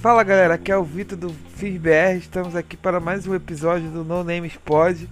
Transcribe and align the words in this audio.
Fala 0.00 0.22
galera, 0.22 0.54
aqui 0.54 0.72
é 0.72 0.76
o 0.78 0.82
Vitor 0.82 1.18
do 1.18 1.28
FISBR, 1.28 2.16
estamos 2.16 2.56
aqui 2.56 2.74
para 2.74 2.98
mais 2.98 3.26
um 3.26 3.34
episódio 3.34 3.90
do 3.90 4.02
No 4.02 4.24
Names 4.24 4.56
Pod. 4.56 5.06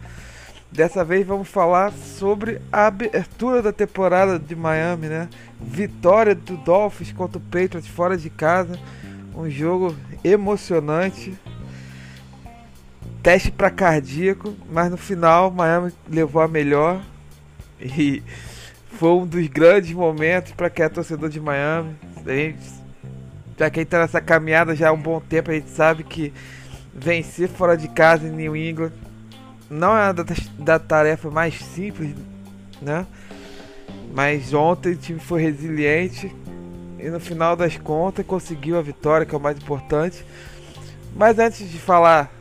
Dessa 0.72 1.04
vez 1.04 1.26
vamos 1.26 1.46
falar 1.46 1.92
sobre 1.92 2.58
a 2.72 2.86
abertura 2.86 3.60
da 3.60 3.70
temporada 3.70 4.38
de 4.38 4.56
Miami, 4.56 5.08
né? 5.08 5.28
Vitória 5.60 6.34
do 6.34 6.56
Dolphins 6.56 7.12
contra 7.12 7.36
o 7.36 7.40
Patriots 7.42 7.86
fora 7.86 8.16
de 8.16 8.30
casa, 8.30 8.78
um 9.36 9.50
jogo 9.50 9.94
emocionante, 10.24 11.36
teste 13.22 13.50
para 13.50 13.70
cardíaco, 13.70 14.56
mas 14.72 14.90
no 14.90 14.96
final 14.96 15.50
Miami 15.50 15.92
levou 16.08 16.40
a 16.40 16.48
melhor 16.48 17.02
e 17.78 18.22
foi 18.98 19.10
um 19.10 19.26
dos 19.26 19.46
grandes 19.48 19.92
momentos 19.92 20.52
para 20.52 20.70
quem 20.70 20.86
é 20.86 20.88
torcedor 20.88 21.28
de 21.28 21.38
Miami. 21.38 21.94
A 22.24 22.32
gente 22.32 22.87
Pra 23.58 23.68
quem 23.68 23.84
tá 23.84 23.98
nessa 23.98 24.20
caminhada 24.20 24.76
já 24.76 24.88
há 24.88 24.92
um 24.92 25.02
bom 25.02 25.20
tempo, 25.20 25.50
a 25.50 25.54
gente 25.54 25.70
sabe 25.70 26.04
que 26.04 26.32
vencer 26.94 27.48
fora 27.48 27.76
de 27.76 27.88
casa 27.88 28.28
em 28.28 28.30
New 28.30 28.56
England 28.56 28.92
não 29.68 29.96
é 29.98 30.04
uma 30.04 30.14
da, 30.14 30.24
da 30.58 30.78
tarefa 30.78 31.28
mais 31.28 31.58
simples, 31.58 32.14
né? 32.80 33.04
Mas 34.14 34.54
ontem 34.54 34.92
o 34.92 34.96
time 34.96 35.18
foi 35.18 35.42
resiliente 35.42 36.32
e 37.00 37.10
no 37.10 37.18
final 37.18 37.56
das 37.56 37.76
contas 37.76 38.24
conseguiu 38.24 38.78
a 38.78 38.82
vitória, 38.82 39.26
que 39.26 39.34
é 39.34 39.38
o 39.38 39.40
mais 39.40 39.58
importante. 39.58 40.24
Mas 41.16 41.40
antes 41.40 41.68
de 41.68 41.78
falar 41.80 42.32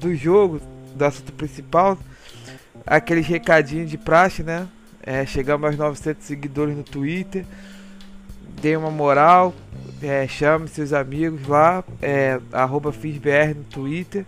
do 0.00 0.14
jogo, 0.16 0.58
do 0.94 1.04
assunto 1.04 1.34
principal, 1.34 1.98
aqueles 2.86 3.26
recadinhos 3.26 3.90
de 3.90 3.98
praxe, 3.98 4.42
né? 4.42 4.66
É, 5.02 5.26
chegamos 5.26 5.66
aos 5.66 5.76
900 5.76 6.24
seguidores 6.24 6.74
no 6.74 6.82
Twitter. 6.82 7.44
Dê 8.60 8.74
uma 8.74 8.90
moral, 8.90 9.54
é, 10.02 10.26
chame 10.28 10.68
seus 10.68 10.92
amigos 10.92 11.46
lá, 11.46 11.82
é, 12.00 12.40
arroba 12.52 12.92
FISBR 12.92 13.54
no 13.56 13.64
Twitter. 13.64 14.24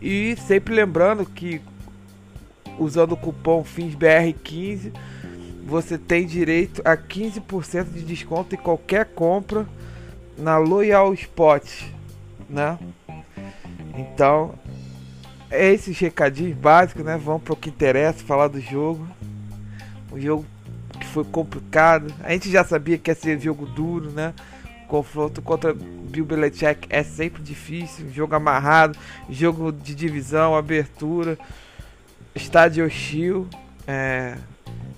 E 0.00 0.36
sempre 0.46 0.74
lembrando 0.74 1.24
que 1.24 1.60
usando 2.78 3.12
o 3.12 3.16
cupom 3.16 3.64
FISBR15 3.64 4.92
você 5.64 5.96
tem 5.96 6.26
direito 6.26 6.82
a 6.84 6.96
15% 6.96 7.84
de 7.92 8.02
desconto 8.02 8.54
em 8.54 8.58
qualquer 8.58 9.06
compra 9.06 9.66
na 10.36 10.58
Loyal 10.58 11.14
Spot, 11.14 11.64
né? 12.50 12.78
Então, 13.96 14.54
é 15.50 15.72
esses 15.72 15.98
recadinhos 15.98 16.56
básicos, 16.56 17.04
né? 17.04 17.16
Vamos 17.16 17.42
para 17.42 17.52
o 17.52 17.56
que 17.56 17.68
interessa, 17.68 18.24
falar 18.24 18.48
do 18.48 18.60
jogo. 18.60 19.06
O 20.10 20.18
jogo 20.18 20.44
foi 21.12 21.24
complicado. 21.24 22.12
A 22.22 22.32
gente 22.32 22.50
já 22.50 22.64
sabia 22.64 22.96
que 22.96 23.10
ia 23.10 23.14
ser 23.14 23.38
jogo 23.38 23.66
duro, 23.66 24.10
né? 24.10 24.32
Confronto 24.88 25.40
contra 25.42 25.74
Bill 25.74 26.24
Belichick 26.24 26.86
é 26.88 27.02
sempre 27.02 27.42
difícil. 27.42 28.10
Jogo 28.10 28.34
amarrado, 28.34 28.98
jogo 29.28 29.70
de 29.70 29.94
divisão, 29.94 30.56
abertura, 30.56 31.38
estádio 32.34 32.84
hostil. 32.84 33.46
É... 33.86 34.36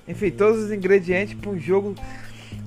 Enfim, 0.07 0.31
todos 0.31 0.65
os 0.65 0.73
ingredientes 0.73 1.35
para 1.35 1.51
um 1.51 1.59
jogo 1.59 1.95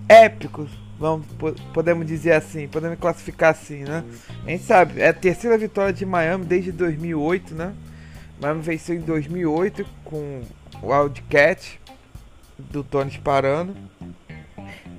épico. 0.09 0.67
Vamos, 0.99 1.27
podemos 1.73 2.07
dizer 2.07 2.33
assim, 2.33 2.67
podemos 2.67 2.97
classificar 2.97 3.51
assim, 3.51 3.83
né? 3.83 4.03
A 4.45 4.49
gente 4.49 4.63
sabe, 4.63 4.99
é 4.99 5.09
a 5.09 5.13
terceira 5.13 5.55
vitória 5.55 5.93
de 5.93 6.03
Miami 6.03 6.43
desde 6.43 6.71
2008, 6.71 7.53
né? 7.53 7.73
Miami 8.41 8.61
venceu 8.61 8.95
em 8.95 9.01
2008 9.01 9.85
com 10.03 10.41
o 10.81 10.87
Wildcat 10.87 11.79
do 12.57 12.83
Tony 12.83 13.11
Sparano. 13.11 13.75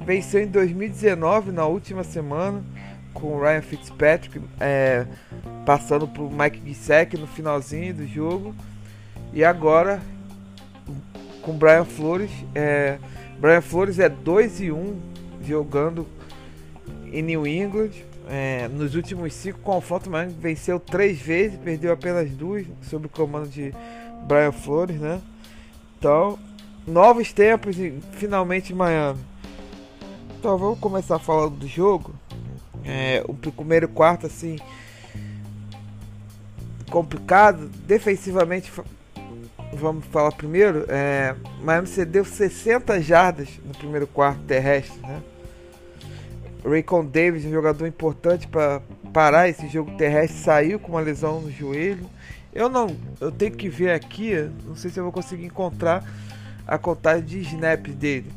Venceu 0.05 0.43
em 0.43 0.47
2019, 0.47 1.53
na 1.53 1.67
última 1.67 2.03
semana, 2.03 2.65
com 3.13 3.35
o 3.35 3.41
Ryan 3.41 3.63
Fitzpatrick, 3.63 4.41
é, 4.59 5.07
passando 5.67 6.07
por 6.09 6.31
Mike 6.31 6.63
Gisek 6.67 7.19
no 7.19 7.27
finalzinho 7.27 7.95
do 7.95 8.07
jogo. 8.07 8.55
E 9.33 9.45
agora 9.45 10.01
com 11.43 11.53
Brian 11.57 11.85
Flores. 11.85 12.31
É, 12.55 12.99
Brian 13.39 13.61
Flores 13.63 13.99
é 13.99 14.09
2 14.09 14.61
e 14.61 14.71
1 14.71 14.77
um, 14.77 15.01
jogando 15.43 16.07
em 17.13 17.23
New 17.23 17.47
England. 17.47 17.91
É, 18.31 18.69
nos 18.69 18.95
últimos 18.95 19.33
cinco 19.33 19.59
confrontos, 19.61 20.07
mas 20.09 20.31
venceu 20.31 20.79
três 20.79 21.19
vezes, 21.19 21.59
perdeu 21.59 21.91
apenas 21.91 22.29
duas 22.31 22.67
sob 22.83 23.07
o 23.07 23.09
comando 23.09 23.49
de 23.49 23.73
Brian 24.27 24.53
Flores, 24.53 25.01
né? 25.01 25.19
Então 25.99 26.39
novos 26.89 27.33
tempos 27.33 27.79
e 27.79 27.99
finalmente 28.13 28.75
Miami. 28.75 29.21
Então 30.39 30.57
vamos 30.57 30.79
começar 30.79 31.19
falando 31.19 31.57
do 31.57 31.69
jogo. 31.69 32.13
É, 32.85 33.23
o 33.29 33.35
primeiro 33.35 33.89
quarto 33.89 34.27
assim 34.27 34.57
complicado. 36.91 37.69
Defensivamente, 37.87 38.73
vamos 39.73 40.05
falar 40.07 40.33
primeiro. 40.33 40.85
É, 40.89 41.35
Miami 41.63 41.87
cedeu 41.87 42.25
60 42.25 43.01
jardas 43.01 43.49
no 43.65 43.75
primeiro 43.75 44.07
quarto 44.07 44.41
terrestre. 44.43 45.01
Né? 45.01 45.23
Raycon 46.65 47.05
Davis, 47.05 47.45
um 47.45 47.51
jogador 47.51 47.87
importante 47.87 48.47
para 48.49 48.81
parar 49.13 49.49
esse 49.49 49.69
jogo 49.69 49.97
terrestre, 49.97 50.39
saiu 50.39 50.79
com 50.79 50.93
uma 50.93 51.01
lesão 51.01 51.41
no 51.41 51.51
joelho. 51.51 52.09
Eu 52.53 52.69
não, 52.69 52.97
eu 53.21 53.31
tenho 53.31 53.53
que 53.53 53.69
ver 53.69 53.91
aqui, 53.91 54.35
não 54.67 54.75
sei 54.75 54.91
se 54.91 54.99
eu 54.99 55.05
vou 55.05 55.13
conseguir 55.13 55.45
encontrar 55.45 56.05
a 56.69 56.77
contagem 56.77 57.25
de 57.25 57.41
snaps 57.41 57.95
dele. 57.95 58.31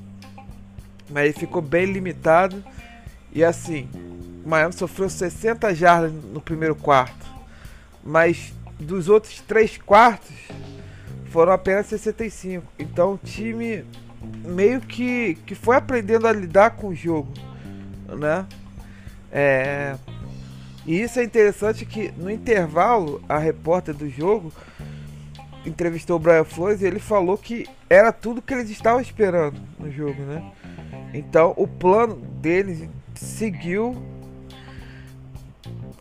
Mas 1.09 1.25
ele 1.25 1.34
ficou 1.34 1.62
bem 1.62 1.86
limitado. 1.86 2.64
E 3.34 3.44
assim, 3.44 3.90
o 4.46 4.47
Miami 4.47 4.72
sofreu 4.72 5.09
60 5.09 5.75
jardas 5.75 6.14
no 6.14 6.40
primeiro 6.40 6.74
quarto. 6.74 7.28
Mas 8.02 8.53
dos 8.80 9.09
outros 9.09 9.42
três 9.42 9.78
quartos 9.78 10.36
foram 11.25 11.52
apenas 11.52 11.88
65. 11.88 12.66
Então 12.80 13.14
o 13.14 13.18
time 13.18 13.84
meio 14.46 14.80
que, 14.80 15.36
que 15.46 15.53
foi 15.53 15.75
aprendendo 15.75 16.25
a 16.25 16.31
lidar 16.31 16.72
com 16.72 16.88
o 16.88 16.96
jogo. 16.96 17.34
Né? 18.08 18.46
É, 19.30 19.96
e 20.86 21.02
isso 21.02 21.19
é 21.19 21.24
interessante 21.24 21.86
que 21.86 22.12
no 22.18 22.31
intervalo 22.31 23.22
a 23.28 23.38
repórter 23.38 23.94
do 23.94 24.09
jogo 24.09 24.53
entrevistou 25.66 26.16
o 26.16 26.19
Brian 26.19 26.44
Flores 26.44 26.81
e 26.81 26.85
ele 26.85 26.99
falou 26.99 27.38
que 27.38 27.67
era 27.89 28.11
tudo 28.11 28.41
que 28.41 28.53
eles 28.53 28.69
estavam 28.69 29.01
esperando 29.01 29.59
no 29.79 29.91
jogo, 29.91 30.22
né? 30.23 30.51
Então 31.13 31.53
o 31.57 31.67
plano 31.67 32.16
deles 32.16 32.88
seguiu 33.16 33.95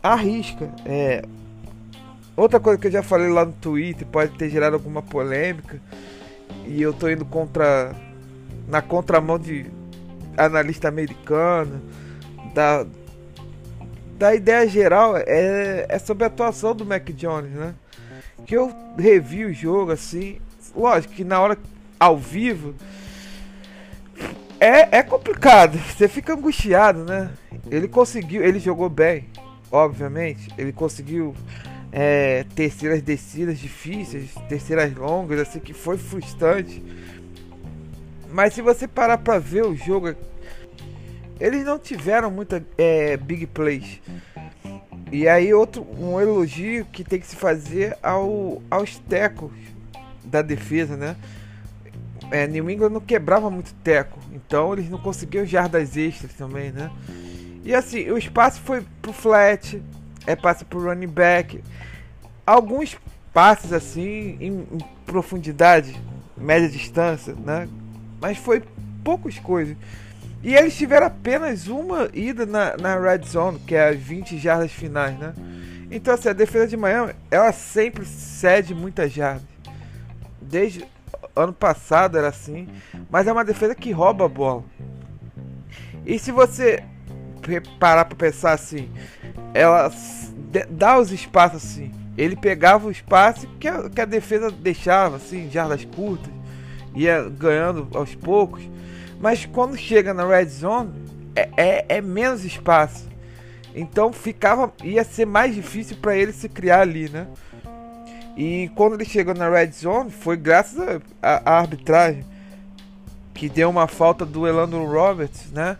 a 0.01 0.15
risca. 0.15 0.69
É, 0.85 1.23
outra 2.35 2.59
coisa 2.59 2.79
que 2.79 2.87
eu 2.87 2.91
já 2.91 3.03
falei 3.03 3.29
lá 3.29 3.45
no 3.45 3.53
Twitter, 3.53 4.07
pode 4.07 4.37
ter 4.37 4.49
gerado 4.49 4.75
alguma 4.75 5.01
polêmica, 5.01 5.79
e 6.65 6.81
eu 6.81 6.93
tô 6.93 7.09
indo 7.09 7.25
contra 7.25 7.95
na 8.67 8.81
contramão 8.81 9.37
de 9.37 9.65
analista 10.37 10.87
americano, 10.87 11.81
da, 12.53 12.85
da 14.17 14.33
ideia 14.33 14.67
geral 14.67 15.17
é, 15.17 15.85
é 15.89 15.99
sobre 15.99 16.23
a 16.23 16.27
atuação 16.27 16.73
do 16.75 16.85
Mac 16.85 17.09
Jones, 17.09 17.51
né? 17.51 17.75
Que 18.45 18.55
eu 18.55 18.73
revi 18.97 19.45
o 19.45 19.53
jogo 19.53 19.91
assim, 19.91 20.39
lógico 20.75 21.13
que 21.13 21.23
na 21.23 21.39
hora 21.39 21.57
ao 21.99 22.17
vivo 22.17 22.73
é, 24.59 24.99
é 24.99 25.03
complicado, 25.03 25.77
você 25.89 26.07
fica 26.07 26.33
angustiado, 26.33 27.03
né? 27.03 27.31
Ele 27.69 27.87
conseguiu, 27.87 28.43
ele 28.43 28.59
jogou 28.59 28.89
bem, 28.89 29.25
obviamente, 29.71 30.49
ele 30.57 30.71
conseguiu 30.71 31.35
é, 31.91 32.45
terceiras 32.55 33.01
descidas 33.01 33.59
difíceis, 33.59 34.33
terceiras 34.47 34.95
longas, 34.95 35.39
assim 35.39 35.59
que 35.59 35.73
foi 35.73 35.97
frustrante. 35.97 36.83
Mas 38.31 38.53
se 38.53 38.61
você 38.61 38.87
parar 38.87 39.17
para 39.17 39.39
ver 39.39 39.65
o 39.65 39.75
jogo, 39.75 40.15
eles 41.39 41.65
não 41.65 41.79
tiveram 41.79 42.29
muita 42.31 42.63
é, 42.77 43.17
big 43.17 43.47
plays. 43.47 43.99
E 45.11 45.27
aí 45.27 45.53
outro 45.53 45.85
um 45.99 46.19
elogio 46.21 46.85
que 46.85 47.03
tem 47.03 47.19
que 47.19 47.27
se 47.27 47.35
fazer 47.35 47.97
ao, 48.01 48.61
aos 48.71 48.97
tecos 48.97 49.51
da 50.23 50.41
defesa, 50.41 50.95
né? 50.95 51.17
É, 52.31 52.47
New 52.47 52.69
England 52.69 52.91
não 52.91 53.01
quebrava 53.01 53.49
muito 53.49 53.73
teco, 53.83 54.17
então 54.33 54.71
eles 54.71 54.89
não 54.89 54.97
conseguiam 54.97 55.45
jardas 55.45 55.97
extras 55.97 56.31
também, 56.33 56.71
né? 56.71 56.89
E 57.63 57.75
assim, 57.75 58.09
o 58.09 58.17
espaço 58.17 58.61
foi 58.61 58.85
pro 59.01 59.11
flat, 59.11 59.81
é 60.25 60.35
passe 60.35 60.63
pro 60.63 60.81
running 60.81 61.07
back. 61.07 61.61
Alguns 62.45 62.97
passes 63.33 63.73
assim 63.73 64.37
em, 64.39 64.67
em 64.71 64.77
profundidade, 65.05 65.99
média 66.37 66.69
distância, 66.69 67.35
né? 67.35 67.67
Mas 68.21 68.37
foi 68.37 68.63
poucas 69.03 69.37
coisas. 69.39 69.75
E 70.43 70.55
eles 70.55 70.75
tiveram 70.75 71.07
apenas 71.07 71.67
uma 71.67 72.09
ida 72.13 72.45
na, 72.45 72.75
na 72.77 72.99
red 72.99 73.23
zone, 73.25 73.59
que 73.59 73.75
é 73.75 73.89
as 73.89 73.99
20 73.99 74.37
jardas 74.37 74.71
finais, 74.71 75.17
né? 75.17 75.33
Então, 75.91 76.13
assim, 76.13 76.29
a 76.29 76.33
defesa 76.33 76.67
de 76.67 76.77
Miami, 76.77 77.13
ela 77.29 77.51
sempre 77.51 78.05
cede 78.05 78.73
muitas 78.73 79.11
jardas. 79.11 79.43
Desde 80.41 80.85
ano 81.35 81.53
passado 81.53 82.17
era 82.17 82.29
assim, 82.29 82.67
mas 83.09 83.27
é 83.27 83.31
uma 83.31 83.45
defesa 83.45 83.75
que 83.75 83.91
rouba 83.91 84.25
a 84.25 84.29
bola. 84.29 84.63
E 86.05 86.17
se 86.17 86.31
você 86.31 86.83
parar 87.79 88.05
pra 88.05 88.15
pensar 88.15 88.53
assim, 88.53 88.89
ela 89.53 89.91
dá 90.69 90.99
os 90.99 91.11
espaços 91.11 91.63
assim. 91.63 91.91
Ele 92.17 92.35
pegava 92.35 92.87
o 92.87 92.91
espaço 92.91 93.47
que 93.59 93.67
a, 93.67 93.89
que 93.89 94.01
a 94.01 94.05
defesa 94.05 94.51
deixava, 94.51 95.15
assim, 95.15 95.49
jardas 95.49 95.85
curtas, 95.85 96.31
ia 96.93 97.23
ganhando 97.29 97.87
aos 97.93 98.13
poucos. 98.15 98.61
Mas 99.21 99.45
quando 99.45 99.77
chega 99.77 100.13
na 100.13 100.25
red 100.25 100.47
zone, 100.47 100.91
é, 101.35 101.49
é, 101.55 101.85
é 101.97 102.01
menos 102.01 102.43
espaço. 102.43 103.07
Então 103.73 104.11
ficava, 104.11 104.73
ia 104.83 105.03
ser 105.03 105.25
mais 105.25 105.53
difícil 105.53 105.97
para 105.97 106.15
ele 106.15 106.33
se 106.33 106.49
criar 106.49 106.81
ali, 106.81 107.07
né? 107.07 107.27
E 108.35 108.69
quando 108.75 108.95
ele 108.95 109.05
chegou 109.05 109.33
na 109.33 109.49
red 109.49 109.71
zone, 109.71 110.09
foi 110.09 110.35
graças 110.35 111.01
à 111.21 111.57
arbitragem 111.57 112.25
que 113.33 113.47
deu 113.47 113.69
uma 113.69 113.87
falta 113.87 114.25
do 114.25 114.47
Elandro 114.47 114.85
Roberts, 114.85 115.51
né? 115.51 115.77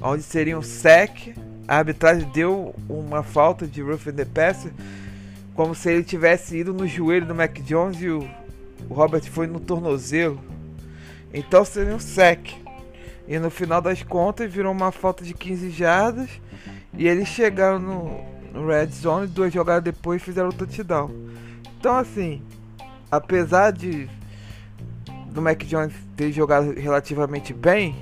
Onde 0.00 0.22
seria 0.22 0.58
um 0.58 0.62
sec. 0.62 1.34
A 1.66 1.78
arbitragem 1.78 2.28
deu 2.32 2.74
uma 2.88 3.22
falta 3.22 3.66
de 3.66 3.80
roughing 3.80 4.12
the 4.12 4.24
passer, 4.24 4.72
como 5.54 5.74
se 5.74 5.90
ele 5.90 6.02
tivesse 6.02 6.58
ido 6.58 6.74
no 6.74 6.86
joelho 6.86 7.24
do 7.24 7.34
Mac 7.34 7.58
Jones 7.60 8.00
e 8.02 8.08
o, 8.08 8.28
o 8.88 8.94
Robert 8.94 9.22
foi 9.30 9.46
no 9.46 9.60
tornozelo. 9.60 10.40
Então 11.32 11.64
seria 11.64 11.94
um 11.94 12.00
sec. 12.00 12.61
E 13.26 13.38
no 13.38 13.50
final 13.50 13.80
das 13.80 14.02
contas 14.02 14.52
virou 14.52 14.72
uma 14.72 14.90
falta 14.90 15.24
de 15.24 15.32
15 15.34 15.70
jardas 15.70 16.28
e 16.94 17.06
eles 17.06 17.28
chegaram 17.28 17.78
no, 17.78 18.66
red 18.66 18.88
zone, 18.88 19.26
duas 19.26 19.52
jogadas 19.52 19.84
depois 19.84 20.22
fizeram 20.22 20.48
o 20.48 20.52
touchdown. 20.52 21.10
Então 21.78 21.96
assim, 21.96 22.42
apesar 23.10 23.72
de 23.72 24.08
do 25.30 25.40
Mac 25.40 25.62
Jones 25.62 25.94
ter 26.16 26.30
jogado 26.30 26.72
relativamente 26.72 27.54
bem, 27.54 27.94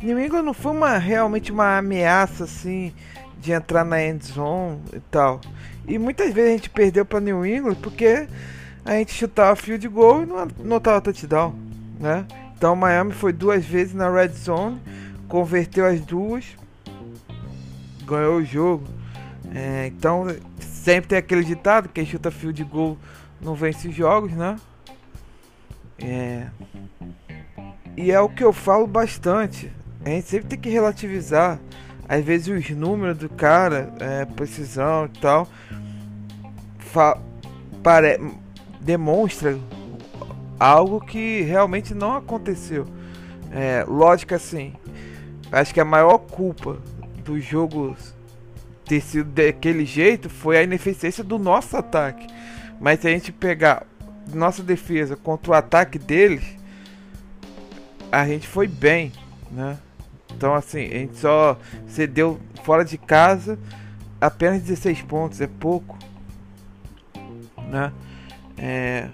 New 0.00 0.18
England 0.18 0.42
não 0.42 0.54
foi 0.54 0.72
uma, 0.72 0.98
realmente 0.98 1.50
uma 1.50 1.78
ameaça 1.78 2.44
assim 2.44 2.92
de 3.40 3.52
entrar 3.52 3.84
na 3.84 4.02
end 4.02 4.24
zone 4.24 4.80
e 4.92 5.00
tal. 5.00 5.40
E 5.86 5.98
muitas 5.98 6.32
vezes 6.32 6.50
a 6.50 6.52
gente 6.52 6.70
perdeu 6.70 7.04
para 7.04 7.20
New 7.20 7.44
England 7.44 7.76
porque 7.76 8.26
a 8.84 8.92
gente 8.92 9.12
chutava 9.12 9.56
field 9.56 9.86
goal 9.88 10.22
e 10.22 10.26
não, 10.26 10.48
não 10.62 10.80
tava 10.80 11.00
touchdown, 11.00 11.54
né? 11.98 12.26
Então 12.56 12.74
Miami 12.74 13.12
foi 13.12 13.32
duas 13.32 13.64
vezes 13.64 13.94
na 13.94 14.10
red 14.10 14.28
zone, 14.28 14.80
converteu 15.28 15.86
as 15.86 16.00
duas, 16.00 16.44
ganhou 18.04 18.36
o 18.36 18.44
jogo. 18.44 18.86
É, 19.54 19.86
então 19.86 20.26
sempre 20.58 21.08
tem 21.08 21.18
aquele 21.18 21.44
ditado, 21.44 21.88
quem 21.88 22.04
chuta 22.04 22.30
field 22.30 22.62
goal 22.64 22.98
não 23.40 23.54
vence 23.54 23.90
jogos, 23.90 24.32
né? 24.32 24.56
É. 25.98 26.46
E 27.96 28.10
é 28.10 28.20
o 28.20 28.28
que 28.28 28.42
eu 28.42 28.52
falo 28.52 28.86
bastante. 28.86 29.70
A 30.04 30.08
gente 30.08 30.28
sempre 30.28 30.48
tem 30.48 30.58
que 30.58 30.68
relativizar. 30.68 31.58
Às 32.08 32.24
vezes 32.24 32.48
os 32.48 32.70
números 32.76 33.16
do 33.16 33.28
cara, 33.28 33.94
é, 33.98 34.24
precisão 34.24 35.06
e 35.06 35.20
tal, 35.20 35.48
demonstra 38.80 39.58
algo 40.58 41.00
que 41.00 41.42
realmente 41.42 41.94
não 41.94 42.16
aconteceu. 42.16 42.86
É, 43.50 43.84
lógico 43.86 44.34
assim, 44.34 44.72
acho 45.52 45.72
que 45.72 45.80
a 45.80 45.84
maior 45.84 46.18
culpa 46.18 46.78
do 47.24 47.40
jogo 47.40 47.96
ter 48.84 49.00
sido 49.00 49.30
daquele 49.30 49.84
jeito 49.84 50.28
foi 50.28 50.58
a 50.58 50.62
ineficiência 50.62 51.24
do 51.24 51.38
nosso 51.38 51.76
ataque. 51.76 52.26
Mas 52.80 53.00
se 53.00 53.08
a 53.08 53.10
gente 53.10 53.32
pegar 53.32 53.86
nossa 54.32 54.62
defesa 54.62 55.16
contra 55.16 55.52
o 55.52 55.54
ataque 55.54 55.98
deles, 55.98 56.44
a 58.10 58.26
gente 58.26 58.46
foi 58.46 58.66
bem, 58.66 59.12
né? 59.50 59.78
Então 60.36 60.54
assim, 60.54 60.84
a 60.86 60.98
gente 60.98 61.16
só 61.16 61.58
cedeu 61.86 62.40
fora 62.62 62.84
de 62.84 62.98
casa 62.98 63.58
apenas 64.20 64.62
16 64.62 65.02
pontos, 65.02 65.40
é 65.40 65.46
pouco, 65.46 65.98
né? 67.70 67.92
É, 68.56 69.08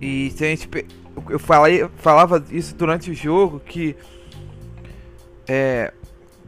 e 0.00 0.30
se 0.30 0.44
a 0.44 0.48
gente 0.48 0.68
eu 1.30 1.38
falei, 1.38 1.88
falava 1.96 2.44
isso 2.50 2.74
durante 2.74 3.10
o 3.10 3.14
jogo 3.14 3.60
que 3.60 3.96
é, 5.48 5.92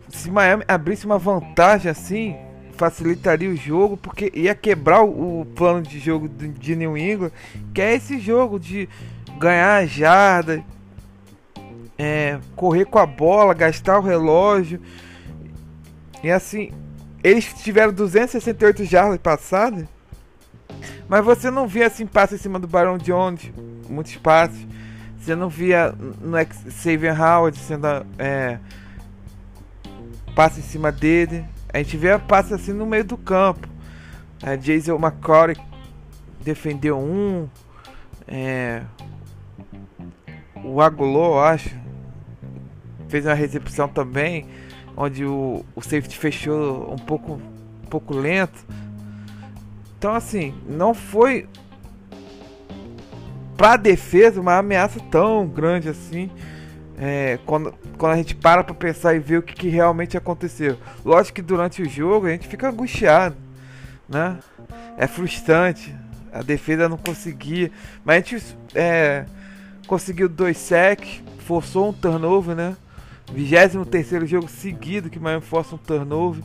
se 0.09 0.31
Miami 0.31 0.65
abrisse 0.67 1.07
uma 1.07 1.19
vantagem 1.19 1.91
assim, 1.91 2.37
facilitaria 2.73 3.49
o 3.49 3.57
jogo, 3.57 3.97
porque 3.97 4.31
ia 4.35 4.55
quebrar 4.55 5.03
o, 5.03 5.41
o 5.41 5.47
plano 5.47 5.83
de 5.83 5.99
jogo 5.99 6.29
de 6.29 6.77
New 6.77 6.97
England, 6.97 7.33
que 7.75 7.81
é 7.81 7.95
esse 7.95 8.19
jogo 8.19 8.59
de 8.59 8.89
ganhar 9.39 9.77
a 9.77 9.87
jarda, 9.87 10.65
é, 11.97 12.39
correr 12.55 12.85
com 12.87 12.99
a 12.99 13.07
bola, 13.07 13.55
gastar 13.55 13.99
o 13.99 14.03
relógio. 14.03 14.81
E 16.23 16.31
assim, 16.31 16.71
eles 17.23 17.53
tiveram 17.53 17.93
268 17.93 18.85
jardas 18.85 19.19
passadas, 19.19 19.87
mas 21.09 21.25
você 21.25 21.51
não 21.51 21.67
via 21.67 21.87
assim 21.87 22.07
passe 22.07 22.35
em 22.35 22.39
cima 22.39 22.59
do 22.59 22.69
Baron 22.69 22.99
Jones, 22.99 23.51
muitos 23.89 24.15
passes. 24.17 24.67
Você 25.19 25.35
não 25.35 25.49
via 25.49 25.93
no 26.21 26.37
Xavier 26.71 27.21
Howard 27.21 27.57
sendo 27.59 27.87
é, 28.19 28.59
passe 30.35 30.61
em 30.61 30.63
cima 30.63 30.93
dele. 30.93 31.45
A 31.73 31.79
gente 31.79 31.97
vê 31.97 32.13
a 32.13 32.19
passe 32.19 32.55
assim 32.55 32.73
no 32.73 32.87
meio 32.87 33.05
do 33.05 33.17
campo. 33.17 33.69
A 34.43 34.55
Jason 34.55 34.97
McCory 34.97 35.57
defendeu 36.41 36.99
um. 36.99 37.49
É, 38.27 38.83
o 40.63 40.81
Agulô, 40.81 41.41
acho, 41.41 41.71
fez 43.09 43.25
uma 43.25 43.35
recepção 43.35 43.89
também, 43.89 44.47
onde 44.97 45.25
o, 45.25 45.65
o 45.75 45.81
safety 45.81 46.17
fechou 46.17 46.93
um 46.93 46.99
pouco, 46.99 47.41
um 47.85 47.87
pouco 47.89 48.15
lento. 48.15 48.65
Então, 49.99 50.15
assim, 50.15 50.55
não 50.67 50.95
foi 50.95 51.49
para 53.57 53.77
defesa 53.77 54.41
uma 54.41 54.57
ameaça 54.57 55.01
tão 55.11 55.45
grande 55.47 55.89
assim 55.89 56.31
é, 56.97 57.39
quando, 57.45 57.75
quando 57.97 58.13
a 58.13 58.17
gente 58.17 58.35
para 58.35 58.63
pra 58.63 58.75
pensar 58.75 59.15
e 59.15 59.19
ver 59.19 59.39
o 59.39 59.43
que, 59.43 59.55
que, 59.55 59.69
realmente 59.69 60.17
aconteceu. 60.17 60.79
Lógico 61.05 61.37
que 61.37 61.43
durante 61.43 61.81
o 61.83 61.89
jogo 61.89 62.27
a 62.27 62.31
gente 62.31 62.49
fica 62.49 62.69
angustiado, 62.69 63.37
né? 64.09 64.39
É 64.97 65.07
frustrante. 65.07 65.95
A 66.33 66.43
defesa 66.43 66.89
não 66.89 66.97
conseguia. 66.97 67.71
Mas 68.05 68.17
a 68.17 68.19
gente 68.19 68.57
é, 68.75 69.25
conseguiu 69.87 70.29
dois 70.29 70.59
sacks, 70.59 71.23
forçou 71.39 71.89
um 71.89 71.93
turnover, 71.93 72.55
né? 72.55 72.77
23 73.33 74.29
jogo 74.29 74.49
seguido 74.49 75.09
que 75.09 75.19
Miami 75.21 75.43
força 75.43 75.75
um 75.75 75.79
turnover. 75.79 76.43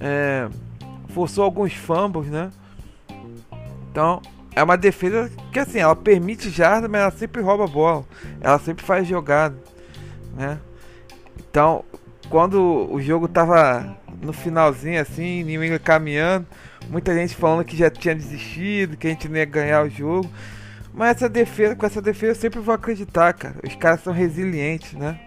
É, 0.00 0.48
forçou 1.10 1.44
alguns 1.44 1.72
fumbles, 1.72 2.28
né? 2.28 2.50
Então, 3.94 4.20
é 4.56 4.60
uma 4.60 4.76
defesa 4.76 5.30
que 5.52 5.60
assim, 5.60 5.78
ela 5.78 5.94
permite 5.94 6.50
jarda, 6.50 6.88
mas 6.88 7.00
ela 7.00 7.10
sempre 7.12 7.40
rouba 7.40 7.62
a 7.62 7.68
bola. 7.68 8.04
Ela 8.40 8.58
sempre 8.58 8.84
faz 8.84 9.06
jogada 9.06 9.56
né? 10.36 10.58
Então, 11.48 11.84
quando 12.28 12.88
o 12.90 13.00
jogo 13.00 13.28
tava 13.28 13.96
no 14.20 14.32
finalzinho 14.32 15.00
assim, 15.00 15.44
New 15.44 15.62
England 15.62 15.78
caminhando, 15.78 16.44
muita 16.88 17.14
gente 17.14 17.36
falando 17.36 17.64
que 17.64 17.76
já 17.76 17.88
tinha 17.88 18.16
desistido, 18.16 18.96
que 18.96 19.06
a 19.06 19.10
gente 19.10 19.28
não 19.28 19.36
ia 19.36 19.44
ganhar 19.44 19.84
o 19.84 19.88
jogo. 19.88 20.28
Mas 20.92 21.18
essa 21.18 21.28
defesa, 21.28 21.76
com 21.76 21.86
essa 21.86 22.02
defesa 22.02 22.32
eu 22.32 22.36
sempre 22.36 22.58
vou 22.58 22.74
acreditar, 22.74 23.32
cara. 23.32 23.54
Os 23.64 23.76
caras 23.76 24.00
são 24.00 24.12
resilientes, 24.12 24.94
né? 24.94 25.20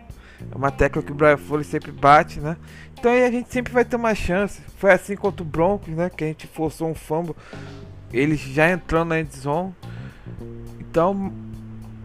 É 0.51 0.55
uma 0.57 0.71
tecla 0.71 1.01
que 1.01 1.11
o 1.13 1.15
Brian 1.15 1.37
Foley 1.37 1.63
sempre 1.63 1.89
bate, 1.89 2.41
né? 2.41 2.57
Então 2.99 3.13
aí 3.13 3.23
a 3.23 3.31
gente 3.31 3.49
sempre 3.49 3.71
vai 3.71 3.85
ter 3.85 3.95
uma 3.95 4.13
chance. 4.13 4.61
Foi 4.77 4.91
assim 4.91 5.15
contra 5.15 5.41
o 5.41 5.45
Broncos, 5.45 5.93
né? 5.93 6.09
Que 6.09 6.23
a 6.23 6.27
gente 6.27 6.47
forçou 6.47 6.89
um 6.89 6.95
fumble. 6.95 7.33
Eles 8.11 8.39
já 8.39 8.69
entrando 8.71 9.09
na 9.09 9.19
endzone. 9.19 9.73
Então, 10.79 11.31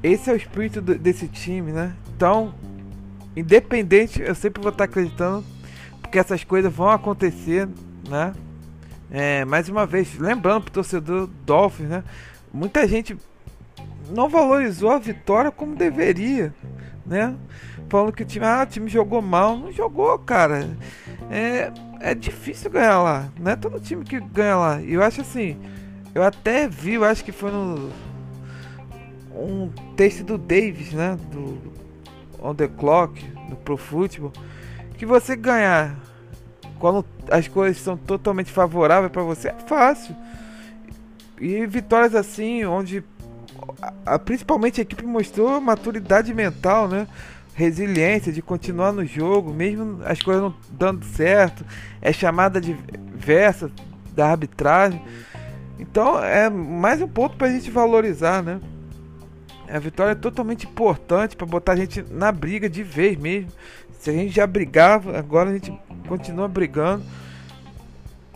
esse 0.03 0.29
é 0.29 0.33
o 0.33 0.37
espírito 0.37 0.81
desse 0.81 1.29
time, 1.29 1.73
né? 1.73 1.95
Então, 2.15 2.55
independente, 3.37 4.21
eu 4.21 4.35
sempre 4.35 4.61
vou 4.63 4.73
estar 4.73 4.85
acreditando, 4.85 5.45
porque 6.01 6.19
essas 6.19 6.45
coisas 6.45 6.73
vão 6.73 6.91
acontecer, 6.91 7.69
né? 8.09 8.33
É, 9.11 9.45
mais 9.45 9.69
uma 9.69 9.87
vez, 9.87 10.19
lembrando 10.19 10.63
pro 10.63 10.73
torcedor 10.73 11.29
Dolphins, 11.45 11.89
né? 11.89 12.03
Muita 12.53 12.87
gente 12.87 13.17
não 14.11 14.29
valorizou 14.29 14.91
a 14.91 14.99
vitória 14.99 15.51
como 15.51 15.77
deveria, 15.77 16.53
né? 17.07 17.35
Falando 17.89 18.13
que 18.13 18.23
o 18.23 18.27
time, 18.27 18.47
ah, 18.47 18.63
o 18.63 18.67
time 18.67 18.89
jogou 18.89 19.21
mal. 19.21 19.57
Não 19.57 19.71
jogou, 19.71 20.19
cara. 20.19 20.67
É, 21.31 21.71
é 22.01 22.15
difícil 22.15 22.71
ganhar 22.71 23.03
lá. 23.03 23.29
Não 23.39 23.53
é 23.53 23.57
todo 23.57 23.79
time 23.79 24.03
que 24.03 24.19
ganha 24.19 24.57
lá. 24.57 24.81
E 24.81 24.95
eu 24.95 25.03
acho 25.03 25.21
assim, 25.21 25.59
eu 26.15 26.23
até 26.23 26.69
vi, 26.69 26.95
eu 26.95 27.05
acho 27.05 27.25
que 27.25 27.33
foi 27.33 27.51
no 27.51 27.91
um 29.35 29.71
texto 29.97 30.25
do 30.25 30.37
Davis, 30.37 30.93
né? 30.93 31.17
Do 31.31 31.73
on 32.41 32.55
the 32.55 32.69
clock, 32.69 33.25
no 33.49 33.57
Pro 33.57 33.77
Football, 33.77 34.33
que 34.99 35.07
você 35.07 35.37
ganhar 35.37 35.97
quando 36.79 37.05
as 37.31 37.47
coisas 37.47 37.81
são 37.81 37.97
totalmente 37.97 38.51
favoráveis 38.51 39.13
para 39.13 39.23
você 39.23 39.49
é 39.49 39.55
fácil. 39.67 40.15
E 41.41 41.67
vitórias 41.67 42.15
assim, 42.15 42.65
onde 42.65 43.05
a, 43.81 44.15
a, 44.15 44.19
principalmente 44.19 44.81
a 44.81 44.83
equipe 44.83 45.05
mostrou 45.07 45.61
maturidade 45.61 46.35
mental, 46.35 46.89
né? 46.89 47.07
resiliência 47.55 48.33
de 48.33 48.41
continuar 48.41 48.93
no 48.93 49.05
jogo, 49.05 49.53
mesmo 49.53 50.01
as 50.05 50.21
coisas 50.23 50.43
não 50.43 50.55
dando 50.71 51.05
certo, 51.05 51.65
é 52.01 52.13
chamada 52.13 52.61
diversa 52.61 53.71
da 54.15 54.31
arbitragem. 54.31 55.03
Então 55.79 56.23
é 56.23 56.49
mais 56.49 57.01
um 57.01 57.09
ponto 57.09 57.37
para 57.37 57.49
a 57.49 57.51
gente 57.51 57.71
valorizar, 57.71 58.43
né? 58.43 58.61
A 59.69 59.79
vitória 59.79 60.13
é 60.13 60.15
totalmente 60.15 60.67
importante 60.67 61.35
para 61.35 61.47
botar 61.47 61.73
a 61.73 61.77
gente 61.77 62.05
na 62.11 62.31
briga 62.31 62.69
de 62.69 62.83
vez 62.83 63.17
mesmo. 63.17 63.51
Se 63.99 64.11
a 64.11 64.13
gente 64.13 64.35
já 64.35 64.47
brigava, 64.47 65.19
agora 65.19 65.51
a 65.51 65.53
gente 65.55 65.73
continua 66.09 66.47
brigando 66.47 67.05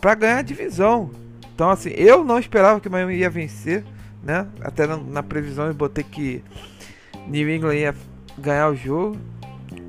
para 0.01 0.15
ganhar 0.15 0.37
a 0.37 0.41
divisão. 0.41 1.11
Então 1.53 1.69
assim, 1.69 1.89
eu 1.89 2.23
não 2.23 2.39
esperava 2.39 2.79
que 2.79 2.87
o 2.87 2.91
Miami 2.91 3.15
ia 3.15 3.29
vencer, 3.29 3.83
né? 4.23 4.47
Até 4.61 4.87
na, 4.87 4.97
na 4.97 5.23
previsão 5.23 5.67
eu 5.67 5.73
botei 5.73 6.03
que 6.03 6.43
New 7.27 7.49
England 7.49 7.75
ia 7.75 7.95
ganhar 8.37 8.69
o 8.69 8.75
jogo, 8.75 9.17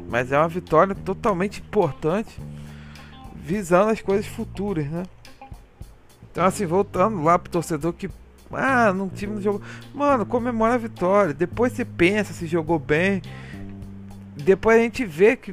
mas 0.09 0.33
é 0.33 0.39
uma 0.39 0.49
vitória 0.49 0.95
totalmente 0.95 1.61
importante, 1.61 2.41
visando 3.37 3.91
as 3.91 4.01
coisas 4.01 4.27
futuras, 4.27 4.87
né? 4.87 5.05
Então, 6.39 6.47
assim, 6.47 6.67
voltando 6.67 7.21
lá 7.21 7.37
pro 7.37 7.51
torcedor 7.51 7.93
que. 7.93 8.09
Ah, 8.53 8.93
no 8.93 9.09
time 9.09 9.35
não 9.35 9.43
jogou. 9.43 9.61
Mano, 9.93 10.25
comemora 10.25 10.75
a 10.75 10.79
vitória. 10.79 11.35
Depois 11.35 11.73
você 11.73 11.85
pensa 11.85 12.33
se 12.33 12.47
jogou 12.47 12.79
bem. 12.79 13.21
Depois 14.37 14.79
a 14.79 14.81
gente 14.81 15.05
vê 15.05 15.35
que, 15.35 15.51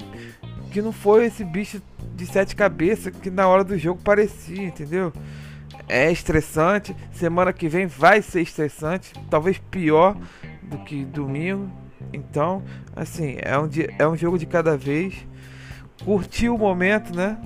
que 0.69 0.83
não 0.83 0.91
foi 0.91 1.25
esse 1.25 1.43
bicho 1.43 1.81
de 2.15 2.27
sete 2.27 2.55
cabeças 2.55 3.11
que 3.19 3.31
na 3.31 3.47
hora 3.47 3.63
do 3.63 3.75
jogo 3.79 3.99
parecia, 4.03 4.61
entendeu? 4.61 5.11
É 5.87 6.11
estressante. 6.11 6.95
Semana 7.11 7.51
que 7.51 7.67
vem 7.67 7.87
vai 7.87 8.21
ser 8.21 8.41
estressante. 8.41 9.11
Talvez 9.27 9.57
pior 9.57 10.15
do 10.61 10.77
que 10.83 11.03
domingo. 11.03 11.67
Então, 12.13 12.61
assim, 12.95 13.37
é 13.41 13.57
um, 13.57 13.67
dia, 13.67 13.91
é 13.97 14.07
um 14.07 14.15
jogo 14.15 14.37
de 14.37 14.45
cada 14.45 14.77
vez. 14.77 15.15
Curtir 16.03 16.49
o 16.49 16.59
momento, 16.59 17.11
né? 17.15 17.41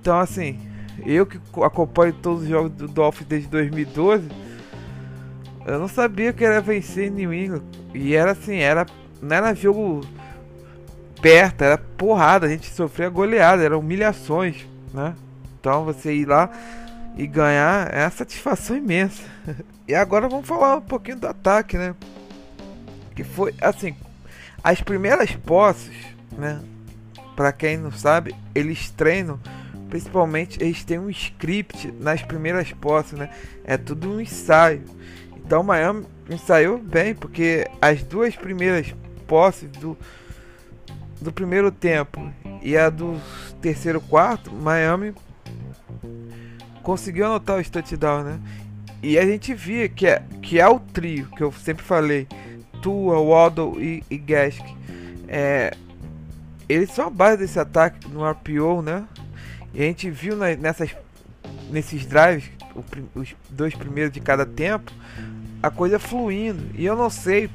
Então, 0.00 0.16
assim, 0.16 0.69
eu 1.04 1.26
que 1.26 1.38
acompanho 1.62 2.12
todos 2.12 2.42
os 2.42 2.48
jogos 2.48 2.70
do 2.72 2.88
Dolphins 2.88 3.26
desde 3.26 3.48
2012, 3.48 4.28
eu 5.66 5.78
não 5.78 5.88
sabia 5.88 6.32
que 6.32 6.44
era 6.44 6.60
vencer 6.60 7.08
England. 7.08 7.62
E 7.94 8.14
era 8.14 8.32
assim, 8.32 8.56
era, 8.56 8.86
não 9.20 9.36
era 9.36 9.54
jogo 9.54 10.00
perto, 11.20 11.62
era 11.62 11.78
porrada, 11.78 12.46
a 12.46 12.48
gente 12.48 12.70
sofria 12.70 13.08
goleada, 13.08 13.62
eram 13.62 13.80
humilhações, 13.80 14.66
né? 14.92 15.14
Então 15.58 15.84
você 15.84 16.14
ir 16.14 16.26
lá 16.26 16.50
e 17.16 17.26
ganhar 17.26 17.92
é 17.92 18.04
uma 18.04 18.10
satisfação 18.10 18.76
imensa. 18.76 19.22
e 19.86 19.94
agora 19.94 20.28
vamos 20.28 20.46
falar 20.46 20.76
um 20.76 20.82
pouquinho 20.82 21.18
do 21.18 21.26
ataque, 21.26 21.76
né? 21.76 21.94
Que 23.14 23.22
foi 23.22 23.54
assim, 23.60 23.94
as 24.64 24.80
primeiras 24.80 25.32
posses, 25.32 25.94
né? 26.32 26.60
Para 27.36 27.52
quem 27.52 27.76
não 27.76 27.92
sabe, 27.92 28.34
eles 28.54 28.90
treinam 28.90 29.38
principalmente 29.90 30.62
eles 30.62 30.84
têm 30.84 30.98
um 30.98 31.10
script 31.10 31.92
nas 31.98 32.22
primeiras 32.22 32.72
posses, 32.72 33.18
né? 33.18 33.28
É 33.64 33.76
tudo 33.76 34.12
um 34.12 34.20
ensaio. 34.20 34.82
Então 35.36 35.62
Miami 35.62 36.06
ensaiou 36.30 36.78
bem, 36.78 37.14
porque 37.14 37.68
as 37.82 38.02
duas 38.04 38.36
primeiras 38.36 38.94
posses 39.26 39.68
do, 39.72 39.98
do 41.20 41.32
primeiro 41.32 41.72
tempo 41.72 42.32
e 42.62 42.76
a 42.76 42.88
do 42.88 43.20
terceiro 43.60 44.00
quarto, 44.00 44.52
Miami 44.52 45.12
conseguiu 46.82 47.26
anotar 47.26 47.58
o 47.58 47.70
touchdown, 47.70 48.22
né? 48.22 48.40
E 49.02 49.18
a 49.18 49.26
gente 49.26 49.52
via 49.54 49.88
que 49.88 50.06
é, 50.06 50.22
que 50.40 50.60
é 50.60 50.68
o 50.68 50.78
trio 50.78 51.26
que 51.36 51.42
eu 51.42 51.50
sempre 51.52 51.84
falei, 51.84 52.28
Tua, 52.80 53.18
Waddle 53.20 53.80
e, 53.80 54.04
e 54.10 54.18
Gask. 54.18 54.62
É, 55.26 55.74
eles 56.68 56.92
são 56.92 57.06
a 57.06 57.10
base 57.10 57.38
desse 57.38 57.58
ataque 57.58 58.08
no 58.08 58.28
RPO, 58.28 58.82
né? 58.82 59.04
E 59.72 59.82
a 59.82 59.86
gente 59.86 60.10
viu 60.10 60.36
na, 60.36 60.54
nessas, 60.56 60.94
nesses 61.70 62.06
drives, 62.06 62.50
o, 62.74 62.84
os 63.18 63.34
dois 63.48 63.74
primeiros 63.74 64.12
de 64.12 64.20
cada 64.20 64.44
tempo, 64.44 64.92
a 65.62 65.70
coisa 65.70 65.98
fluindo. 65.98 66.70
E 66.74 66.84
eu 66.84 66.96
não 66.96 67.10
sei 67.10 67.50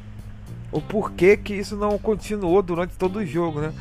o 0.71 0.81
porquê 0.81 1.37
que 1.37 1.53
isso 1.53 1.75
não 1.75 1.97
continuou 1.97 2.61
durante 2.61 2.95
todo 2.95 3.19
o 3.19 3.25
jogo, 3.25 3.61
né? 3.61 3.73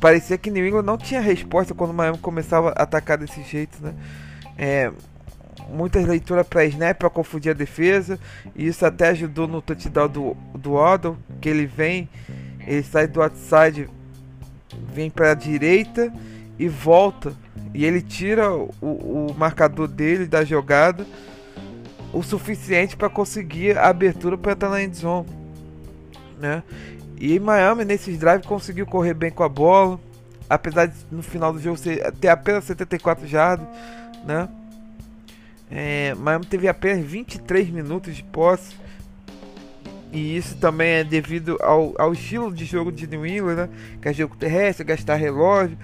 Parecia 0.00 0.36
que 0.36 0.50
New 0.50 0.66
England 0.66 0.82
não 0.82 0.98
tinha 0.98 1.20
resposta 1.20 1.74
quando 1.74 1.90
o 1.90 1.94
Miami 1.94 2.18
começava 2.18 2.70
a 2.70 2.82
atacar 2.82 3.16
desse 3.16 3.42
jeito, 3.44 3.80
né? 3.80 3.94
É, 4.58 4.92
muitas 5.68 6.04
leituras 6.04 6.46
para 6.46 6.64
snap 6.64 6.98
para 6.98 7.10
confundir 7.10 7.50
a 7.50 7.54
defesa. 7.54 8.18
E 8.54 8.66
isso 8.66 8.84
até 8.84 9.08
ajudou 9.10 9.46
no 9.46 9.62
touchdown 9.62 10.08
do, 10.08 10.36
do 10.54 10.72
Waddle, 10.72 11.16
que 11.40 11.48
ele 11.48 11.66
vem, 11.66 12.08
ele 12.66 12.82
sai 12.82 13.06
do 13.06 13.22
outside, 13.22 13.88
vem 14.92 15.10
para 15.10 15.30
a 15.30 15.34
direita 15.34 16.12
e 16.58 16.68
volta 16.68 17.34
e 17.74 17.84
ele 17.84 18.02
tira 18.02 18.52
o, 18.52 18.70
o 18.80 19.34
marcador 19.36 19.88
dele 19.88 20.26
da 20.26 20.44
jogada 20.44 21.06
o 22.12 22.22
suficiente 22.22 22.96
para 22.96 23.08
conseguir 23.08 23.78
a 23.78 23.88
abertura 23.88 24.36
para 24.36 24.52
entrar 24.52 24.68
na 24.68 24.82
endzone, 24.82 25.28
né? 26.38 26.62
E 27.18 27.38
Miami 27.38 27.84
nesses 27.84 28.18
drives 28.18 28.46
conseguiu 28.46 28.84
correr 28.84 29.14
bem 29.14 29.30
com 29.30 29.42
a 29.42 29.48
bola, 29.48 29.98
apesar 30.50 30.86
de 30.86 30.94
no 31.10 31.22
final 31.22 31.52
do 31.52 31.60
jogo 31.60 31.78
ter 32.20 32.28
apenas 32.28 32.64
74 32.64 33.26
jardas, 33.26 33.66
né? 34.26 34.48
É, 35.70 36.14
Miami 36.14 36.44
teve 36.44 36.68
apenas 36.68 37.02
23 37.06 37.70
minutos 37.70 38.14
de 38.14 38.22
posse. 38.24 38.76
E 40.12 40.36
isso 40.36 40.58
também 40.58 40.96
é 40.96 41.04
devido 41.04 41.56
ao, 41.62 41.94
ao 41.96 42.12
estilo 42.12 42.52
de 42.52 42.66
jogo 42.66 42.92
de 42.92 43.06
New 43.06 43.24
England, 43.24 43.54
né? 43.54 43.68
Que 44.02 44.10
é 44.10 44.12
jogo 44.12 44.36
terrestre, 44.36 44.84
gastar 44.84 45.14
relógio 45.14 45.78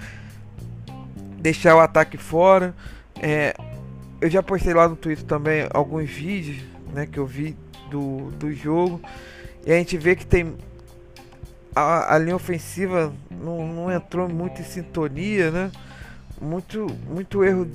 deixar 1.38 1.76
o 1.76 1.80
ataque 1.80 2.16
fora. 2.16 2.74
É, 3.20 3.54
eu 4.20 4.28
já 4.28 4.42
postei 4.42 4.74
lá 4.74 4.88
no 4.88 4.96
Twitter 4.96 5.24
também 5.24 5.68
alguns 5.72 6.10
vídeos 6.10 6.62
né, 6.92 7.06
que 7.06 7.18
eu 7.18 7.26
vi 7.26 7.56
do, 7.90 8.30
do 8.32 8.52
jogo. 8.52 9.00
E 9.64 9.72
a 9.72 9.76
gente 9.76 9.96
vê 9.96 10.14
que 10.16 10.26
tem. 10.26 10.54
A, 11.74 12.14
a 12.14 12.18
linha 12.18 12.34
ofensiva 12.34 13.12
não, 13.30 13.66
não 13.66 13.92
entrou 13.92 14.28
muito 14.28 14.60
em 14.60 14.64
sintonia, 14.64 15.50
né? 15.50 15.70
Muito, 16.40 16.86
muito 17.08 17.44
erro. 17.44 17.68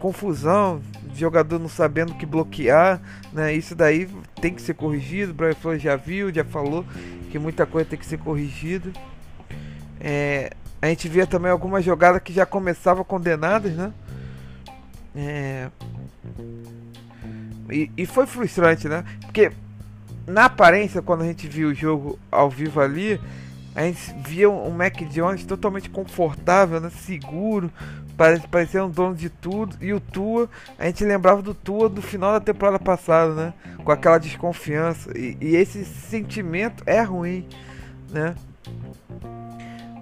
Confusão, 0.00 0.82
jogador 1.14 1.60
não 1.60 1.68
sabendo 1.68 2.14
que 2.14 2.26
bloquear, 2.26 3.00
né? 3.32 3.54
Isso 3.54 3.74
daí 3.76 4.08
tem 4.40 4.52
que 4.52 4.60
ser 4.60 4.74
corrigido. 4.74 5.30
O 5.30 5.34
Brian 5.34 5.54
Flores 5.54 5.82
já 5.82 5.94
viu, 5.94 6.34
já 6.34 6.44
falou 6.44 6.84
que 7.30 7.38
muita 7.38 7.64
coisa 7.64 7.90
tem 7.90 7.98
que 7.98 8.06
ser 8.06 8.18
corrigida. 8.18 8.90
É, 10.00 10.50
a 10.82 10.88
gente 10.88 11.08
via 11.08 11.28
também 11.28 11.50
algumas 11.50 11.84
jogadas 11.84 12.20
que 12.20 12.32
já 12.32 12.44
começavam 12.44 13.04
condenadas, 13.04 13.72
né? 13.72 13.92
É... 15.14 15.70
E, 17.70 17.88
e, 17.96 18.04
foi 18.04 18.26
frustrante, 18.26 18.88
né? 18.88 19.04
Porque 19.20 19.52
na 20.26 20.46
aparência, 20.46 21.00
quando 21.00 21.22
a 21.22 21.26
gente 21.26 21.46
viu 21.46 21.68
o 21.68 21.74
jogo 21.74 22.18
ao 22.32 22.50
vivo 22.50 22.80
ali, 22.80 23.20
a 23.76 23.82
gente 23.82 24.12
via 24.26 24.50
um 24.50 24.70
Mac 24.72 24.96
Jones 25.08 25.44
totalmente 25.44 25.88
confortável, 25.88 26.80
né? 26.80 26.90
seguro, 26.90 27.70
parecia 28.50 28.84
um 28.84 28.90
dono 28.90 29.14
de 29.14 29.30
tudo. 29.30 29.76
E 29.80 29.92
o 29.92 30.00
Tua, 30.00 30.50
a 30.76 30.86
gente 30.86 31.04
lembrava 31.04 31.40
do 31.40 31.54
Tua 31.54 31.88
do 31.88 32.02
final 32.02 32.32
da 32.32 32.40
temporada 32.40 32.80
passada, 32.80 33.34
né? 33.34 33.54
Com 33.84 33.92
aquela 33.92 34.18
desconfiança. 34.18 35.16
E, 35.16 35.36
e 35.40 35.54
esse 35.54 35.84
sentimento 35.84 36.82
é 36.86 37.00
ruim, 37.02 37.48
né? 38.10 38.34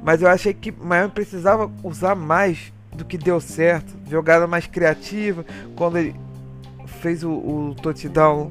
Mas 0.02 0.22
eu 0.22 0.28
achei 0.28 0.54
que 0.54 0.72
Miami 0.72 1.10
precisava 1.10 1.70
usar 1.82 2.14
mais 2.14 2.72
do 2.92 3.04
que 3.04 3.18
deu 3.18 3.40
certo. 3.40 3.94
Jogada 4.08 4.46
mais 4.46 4.66
criativa. 4.66 5.44
Quando 5.76 5.98
ele 5.98 6.14
fez 6.86 7.22
o, 7.22 7.30
o 7.30 7.74
touchdown 7.80 8.50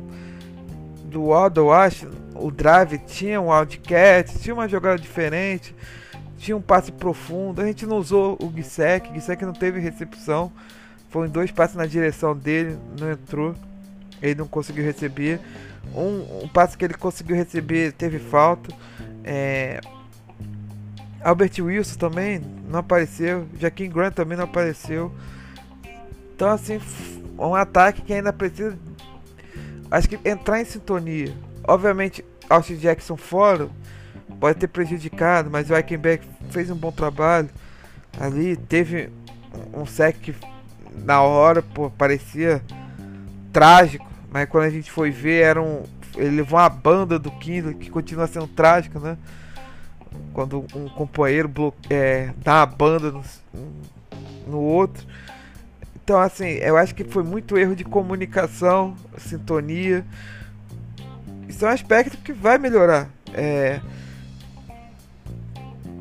do 1.05 1.27
Waddle, 1.27 1.73
acho, 1.73 2.07
o 2.35 2.51
drive 2.51 2.99
tinha 2.99 3.41
um 3.41 3.49
wildcat, 3.49 4.37
tinha 4.39 4.53
uma 4.53 4.67
jogada 4.67 4.97
diferente, 4.99 5.75
tinha 6.37 6.55
um 6.55 6.61
passe 6.61 6.91
profundo. 6.91 7.61
A 7.61 7.65
gente 7.65 7.85
não 7.85 7.97
usou 7.97 8.37
o 8.41 8.51
Gisek, 8.55 9.13
Gisek 9.13 9.43
não 9.43 9.53
teve 9.53 9.79
recepção. 9.79 10.51
Foi 11.09 11.27
dois 11.27 11.51
passes 11.51 11.75
na 11.75 11.87
direção 11.87 12.35
dele, 12.35 12.77
não 12.99 13.11
entrou. 13.11 13.55
Ele 14.21 14.35
não 14.35 14.47
conseguiu 14.47 14.83
receber. 14.83 15.39
Um, 15.95 16.43
um 16.43 16.47
passe 16.47 16.77
que 16.77 16.85
ele 16.85 16.93
conseguiu 16.93 17.35
receber 17.35 17.91
teve 17.93 18.19
falta. 18.19 18.71
É, 19.23 19.81
Albert 21.23 21.59
Wilson 21.59 21.97
também 21.97 22.41
não 22.69 22.79
apareceu. 22.79 23.47
Jaquim 23.59 23.89
Grant 23.89 24.13
também 24.13 24.37
não 24.37 24.45
apareceu. 24.45 25.13
Então, 26.35 26.49
assim, 26.49 26.79
um 27.37 27.55
ataque 27.55 28.01
que 28.01 28.13
ainda 28.13 28.31
precisa. 28.31 28.77
Acho 29.91 30.07
que 30.07 30.19
entrar 30.27 30.61
em 30.61 30.65
sintonia. 30.65 31.33
Obviamente, 31.67 32.23
Austin 32.49 32.75
Jackson 32.75 33.17
fora 33.17 33.69
pode 34.39 34.59
ter 34.59 34.67
prejudicado, 34.67 35.49
mas 35.49 35.69
o 35.69 35.75
Eichenberg 35.75 36.25
fez 36.49 36.69
um 36.69 36.75
bom 36.75 36.91
trabalho 36.91 37.49
ali. 38.19 38.55
Teve 38.55 39.09
um 39.73 39.85
sec 39.85 40.17
que 40.17 40.35
na 41.03 41.21
hora 41.21 41.61
pô, 41.61 41.89
parecia 41.89 42.61
trágico, 43.51 44.07
mas 44.31 44.47
quando 44.47 44.65
a 44.65 44.69
gente 44.69 44.91
foi 44.91 45.11
ver, 45.11 45.43
era 45.43 45.61
um, 45.61 45.83
ele 46.15 46.37
levou 46.37 46.59
uma 46.59 46.69
banda 46.69 47.19
do 47.19 47.31
Kindle 47.31 47.73
que 47.73 47.89
continua 47.89 48.27
sendo 48.27 48.47
trágico, 48.47 48.99
né? 48.99 49.17
Quando 50.33 50.65
um 50.75 50.87
companheiro 50.89 51.73
é, 51.89 52.31
dá 52.37 52.59
uma 52.59 52.65
banda 52.65 53.11
no, 53.11 53.23
no 54.47 54.59
outro. 54.59 55.05
Então, 56.03 56.19
assim, 56.19 56.45
eu 56.45 56.75
acho 56.75 56.95
que 56.95 57.03
foi 57.03 57.23
muito 57.23 57.57
erro 57.57 57.75
de 57.75 57.83
comunicação, 57.83 58.95
sintonia. 59.17 60.03
Isso 61.47 61.65
é 61.65 61.69
um 61.69 61.71
aspecto 61.71 62.17
que 62.17 62.33
vai 62.33 62.57
melhorar. 62.57 63.09
É, 63.33 63.79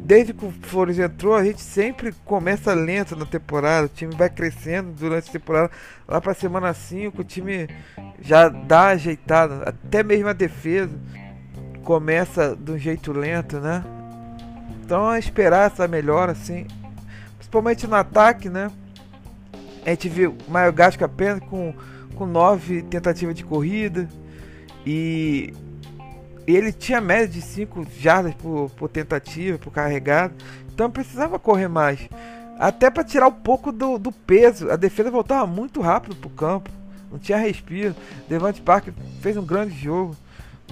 desde 0.09 0.33
que 0.33 0.47
o 0.47 0.51
Flores 0.63 0.99
entrou, 0.99 1.35
a 1.35 1.45
gente 1.45 1.61
sempre 1.61 2.13
começa 2.25 2.73
lento 2.73 3.15
na 3.15 3.27
temporada. 3.27 3.85
O 3.85 3.91
time 3.91 4.15
vai 4.15 4.31
crescendo 4.31 4.93
durante 4.93 5.29
a 5.29 5.33
temporada. 5.33 5.71
Lá 6.09 6.19
para 6.19 6.33
semana 6.33 6.73
5, 6.73 7.21
o 7.21 7.25
time 7.25 7.69
já 8.19 8.49
dá 8.49 8.87
ajeitada. 8.87 9.69
Até 9.69 10.03
mesmo 10.03 10.29
a 10.29 10.33
defesa 10.33 10.99
começa 11.85 12.57
de 12.57 12.73
um 12.73 12.79
jeito 12.79 13.13
lento, 13.13 13.61
né? 13.61 13.85
Então 14.89 15.13
é 15.13 15.19
esperar 15.19 15.71
essa 15.71 15.87
melhora, 15.87 16.33
assim. 16.33 16.67
Principalmente 17.37 17.87
no 17.87 17.95
ataque, 17.95 18.49
né? 18.49 18.71
A 19.85 19.91
gente 19.91 20.09
viu 20.09 20.35
o 20.49 20.73
Gasco 20.73 21.05
apenas 21.05 21.41
com, 21.41 21.75
com 22.15 22.25
nove 22.25 22.81
tentativas 22.81 23.35
de 23.35 23.45
corrida. 23.45 24.09
E 24.87 25.53
ele 26.47 26.73
tinha 26.73 27.03
média 27.03 27.29
de 27.29 27.43
5 27.43 27.87
jardas 27.99 28.33
por, 28.37 28.71
por 28.71 28.89
tentativa, 28.89 29.59
por 29.59 29.71
carregado. 29.71 30.33
Então 30.73 30.91
precisava 30.91 31.39
correr 31.39 31.69
mais. 31.69 32.09
Até 32.59 32.89
para 32.89 33.05
tirar 33.05 33.29
um 33.29 33.33
pouco 33.33 33.71
do, 33.71 33.99
do, 33.99 34.11
peso. 34.11 34.71
A 34.71 34.77
defesa 34.77 35.11
voltava 35.11 35.47
muito 35.47 35.83
rápido 35.83 36.17
para 36.17 36.29
o 36.29 36.31
campo. 36.31 36.71
Não 37.13 37.19
tinha 37.19 37.37
respiro. 37.37 37.95
Devante 38.27 38.63
Parker 38.63 38.95
fez 39.21 39.37
um 39.37 39.45
grande 39.45 39.79
jogo. 39.79 40.17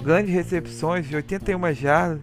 Grandes 0.01 0.33
recepções 0.33 1.07
de 1.07 1.15
81 1.15 1.71
jardas. 1.75 2.21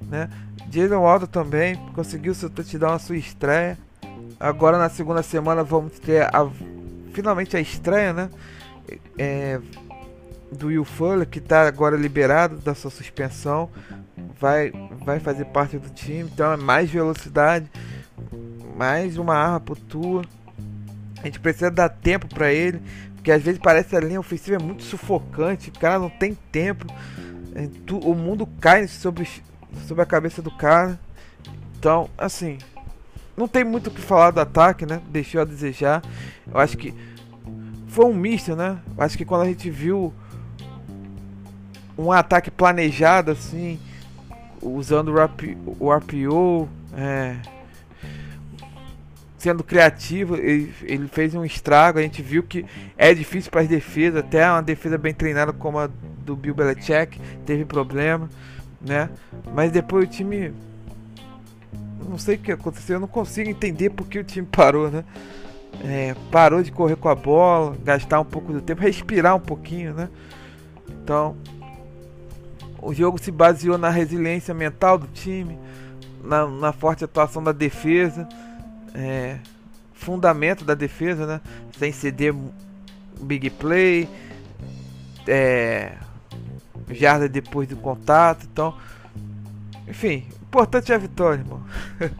Né? 0.00 0.30
Jason 0.68 1.00
Waldo 1.00 1.26
também 1.26 1.76
conseguiu 1.94 2.34
seu 2.34 2.50
touchdown 2.50 2.92
na 2.92 2.98
sua 2.98 3.16
estreia. 3.16 3.78
Agora 4.38 4.78
na 4.78 4.88
segunda 4.88 5.22
semana 5.22 5.62
vamos 5.62 5.98
ter 5.98 6.22
a, 6.22 6.48
finalmente 7.12 7.56
a 7.56 7.60
estreia, 7.60 8.12
né? 8.12 8.30
É, 9.18 9.60
do 10.52 10.68
Will 10.68 10.84
Fuller, 10.84 11.26
que 11.26 11.38
está 11.38 11.66
agora 11.66 11.96
liberado 11.96 12.56
da 12.56 12.74
sua 12.74 12.90
suspensão, 12.90 13.68
vai, 14.38 14.70
vai 15.04 15.18
fazer 15.18 15.46
parte 15.46 15.78
do 15.78 15.88
time. 15.90 16.30
Então 16.32 16.52
é 16.52 16.56
mais 16.56 16.90
velocidade, 16.90 17.70
mais 18.76 19.16
uma 19.18 19.34
arma 19.34 19.60
pro 19.60 19.76
Tua. 19.76 20.22
A 21.22 21.26
gente 21.26 21.40
precisa 21.40 21.70
dar 21.70 21.88
tempo 21.88 22.28
para 22.28 22.52
ele, 22.52 22.80
porque 23.14 23.32
às 23.32 23.42
vezes 23.42 23.60
parece 23.60 23.96
a 23.96 24.00
linha 24.00 24.20
ofensiva 24.20 24.56
é 24.56 24.64
muito 24.64 24.82
sufocante, 24.82 25.70
o 25.70 25.72
cara 25.72 25.98
não 25.98 26.10
tem 26.10 26.34
tempo. 26.52 26.86
É, 27.54 27.68
o 27.90 28.14
mundo 28.14 28.46
cai 28.60 28.86
sobre, 28.86 29.26
sobre 29.86 30.02
a 30.02 30.06
cabeça 30.06 30.40
do 30.42 30.50
cara. 30.50 30.98
Então, 31.78 32.08
assim, 32.16 32.58
não 33.36 33.46
tem 33.46 33.64
muito 33.64 33.88
o 33.88 33.90
que 33.90 34.00
falar 34.00 34.30
do 34.30 34.40
ataque, 34.40 34.86
né? 34.86 35.00
Deixou 35.08 35.40
a 35.40 35.44
desejar. 35.44 36.02
Eu 36.50 36.58
acho 36.58 36.76
que 36.76 36.94
foi 37.88 38.04
um 38.04 38.14
misto, 38.14 38.56
né? 38.56 38.78
Eu 38.96 39.04
acho 39.04 39.16
que 39.16 39.24
quando 39.24 39.42
a 39.42 39.46
gente 39.46 39.70
viu 39.70 40.12
um 41.98 42.12
ataque 42.12 42.50
planejado 42.50 43.30
assim, 43.30 43.78
usando 44.60 45.08
o, 45.08 45.24
RP, 45.24 45.56
o 45.78 45.92
RPO, 45.92 46.68
é, 46.94 47.36
sendo 49.38 49.62
criativo, 49.62 50.36
ele, 50.36 50.74
ele, 50.82 51.08
fez 51.08 51.34
um 51.34 51.44
estrago. 51.44 51.98
A 51.98 52.02
gente 52.02 52.22
viu 52.22 52.42
que 52.42 52.66
é 52.96 53.14
difícil 53.14 53.50
para 53.50 53.60
as 53.60 53.68
defesas, 53.68 54.20
até 54.20 54.50
uma 54.50 54.62
defesa 54.62 54.98
bem 54.98 55.14
treinada 55.14 55.52
como 55.52 55.78
a 55.78 55.88
do 56.26 56.34
Bill 56.34 56.54
Belichick 56.54 57.20
teve 57.46 57.64
problema, 57.64 58.28
né? 58.86 59.10
Mas 59.52 59.72
depois 59.72 60.04
o 60.04 60.10
time 60.10 60.52
não 62.08 62.18
sei 62.18 62.36
o 62.36 62.38
que 62.38 62.52
aconteceu, 62.52 62.96
eu 62.96 63.00
não 63.00 63.08
consigo 63.08 63.50
entender 63.50 63.90
porque 63.90 64.18
o 64.18 64.24
time 64.24 64.46
parou, 64.46 64.90
né? 64.90 65.04
É, 65.84 66.14
parou 66.30 66.62
de 66.62 66.72
correr 66.72 66.96
com 66.96 67.08
a 67.08 67.14
bola, 67.14 67.76
gastar 67.84 68.20
um 68.20 68.24
pouco 68.24 68.52
do 68.52 68.62
tempo, 68.62 68.80
respirar 68.80 69.36
um 69.36 69.40
pouquinho, 69.40 69.92
né? 69.92 70.08
Então, 70.88 71.36
o 72.80 72.94
jogo 72.94 73.22
se 73.22 73.30
baseou 73.30 73.76
na 73.76 73.90
resiliência 73.90 74.54
mental 74.54 74.96
do 74.96 75.06
time, 75.08 75.58
na, 76.22 76.46
na 76.46 76.72
forte 76.72 77.04
atuação 77.04 77.42
da 77.42 77.52
defesa, 77.52 78.26
é, 78.94 79.38
fundamento 79.92 80.64
da 80.64 80.74
defesa, 80.74 81.26
né? 81.26 81.40
Sem 81.78 81.92
ceder 81.92 82.34
big 83.20 83.50
play, 83.50 84.08
é, 85.26 85.92
jarda 86.90 87.28
depois 87.28 87.68
do 87.68 87.76
contato, 87.76 88.46
então, 88.50 88.74
enfim, 89.88 90.26
importante 90.42 90.92
é 90.92 90.94
a 90.94 90.98
vitória, 90.98 91.40
irmão. 91.40 91.62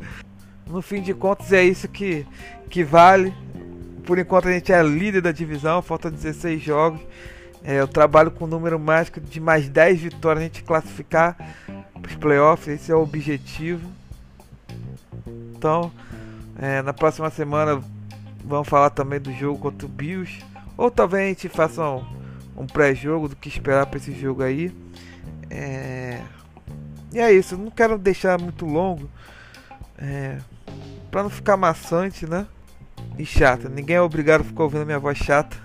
no 0.66 0.82
fim 0.82 1.00
de 1.00 1.14
contas 1.14 1.52
é 1.52 1.64
isso 1.64 1.88
que, 1.88 2.26
que 2.68 2.84
vale. 2.84 3.32
Por 4.04 4.18
enquanto 4.18 4.48
a 4.48 4.52
gente 4.52 4.72
é 4.72 4.82
líder 4.82 5.20
da 5.20 5.32
divisão, 5.32 5.82
falta 5.82 6.10
16 6.10 6.62
jogos. 6.62 7.00
É, 7.64 7.80
eu 7.80 7.88
trabalho 7.88 8.30
com 8.30 8.44
um 8.44 8.48
número 8.48 8.78
mágico 8.78 9.20
de 9.20 9.40
mais 9.40 9.68
10 9.68 10.00
vitórias, 10.00 10.42
a 10.42 10.46
gente 10.46 10.62
classificar 10.62 11.36
para 12.00 12.08
os 12.08 12.14
playoffs, 12.14 12.68
esse 12.68 12.92
é 12.92 12.94
o 12.94 13.02
objetivo. 13.02 13.90
Então, 15.26 15.90
é, 16.58 16.82
na 16.82 16.92
próxima 16.92 17.28
semana 17.30 17.80
vamos 18.44 18.68
falar 18.68 18.90
também 18.90 19.18
do 19.18 19.32
jogo 19.32 19.58
contra 19.58 19.86
o 19.86 19.90
Bills. 19.90 20.44
Ou 20.76 20.90
talvez 20.90 21.24
a 21.24 21.28
gente 21.28 21.48
faça 21.48 21.82
um, 21.82 22.04
um 22.56 22.66
pré-jogo 22.66 23.28
do 23.28 23.36
que 23.36 23.48
esperar 23.48 23.86
para 23.86 23.98
esse 23.98 24.12
jogo 24.12 24.42
aí. 24.42 24.72
É... 25.50 26.20
E 27.12 27.18
é 27.18 27.32
isso, 27.32 27.56
não 27.56 27.70
quero 27.70 27.98
deixar 27.98 28.40
muito 28.40 28.64
longo. 28.64 29.08
É... 29.98 30.38
Pra 31.10 31.22
não 31.22 31.30
ficar 31.30 31.56
maçante, 31.56 32.26
né? 32.26 32.46
E 33.18 33.24
chato. 33.24 33.68
Ninguém 33.68 33.96
é 33.96 34.00
obrigado 34.00 34.40
a 34.40 34.44
ficar 34.44 34.64
ouvindo 34.64 34.84
minha 34.84 34.98
voz 34.98 35.18
chata 35.18 35.56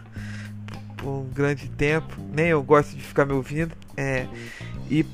por 0.98 1.10
um 1.10 1.30
grande 1.30 1.68
tempo. 1.70 2.16
Nem 2.34 2.48
eu 2.48 2.62
gosto 2.64 2.96
de 2.96 3.02
ficar 3.02 3.26
me 3.26 3.34
ouvindo. 3.34 3.76
É, 3.98 4.28
e 4.90 5.06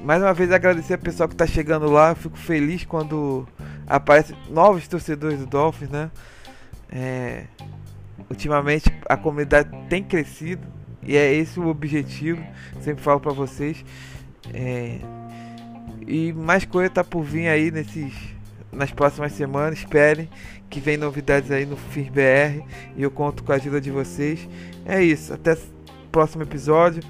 mais 0.00 0.22
uma 0.22 0.32
vez 0.32 0.50
agradecer 0.50 0.94
a 0.94 0.98
pessoal 0.98 1.28
que 1.28 1.34
está 1.34 1.46
chegando 1.46 1.90
lá. 1.90 2.10
Eu 2.10 2.16
fico 2.16 2.36
feliz 2.36 2.84
quando 2.84 3.46
aparecem 3.86 4.36
novos 4.48 4.88
torcedores 4.88 5.38
do 5.38 5.46
Dolphins, 5.46 5.90
né? 5.90 6.10
É, 6.90 7.44
ultimamente 8.30 8.90
a 9.08 9.16
comunidade 9.16 9.70
tem 9.88 10.02
crescido 10.02 10.66
e 11.08 11.16
é 11.16 11.32
esse 11.32 11.58
o 11.58 11.66
objetivo. 11.66 12.40
Sempre 12.82 13.02
falo 13.02 13.18
para 13.18 13.32
vocês. 13.32 13.82
É, 14.52 14.98
e 16.06 16.34
mais 16.34 16.66
coisa 16.66 16.90
tá 16.90 17.02
por 17.02 17.22
vir 17.22 17.48
aí 17.48 17.70
nesses 17.70 18.12
nas 18.70 18.92
próximas 18.92 19.32
semanas. 19.32 19.78
Esperem 19.78 20.28
que 20.68 20.78
vem 20.78 20.98
novidades 20.98 21.50
aí 21.50 21.64
no 21.64 21.78
FIRBR 21.78 22.62
e 22.94 23.02
eu 23.02 23.10
conto 23.10 23.42
com 23.42 23.52
a 23.52 23.54
ajuda 23.54 23.80
de 23.80 23.90
vocês. 23.90 24.46
É 24.84 25.02
isso, 25.02 25.32
até 25.32 25.54
o 25.54 26.10
próximo 26.12 26.42
episódio 26.42 27.02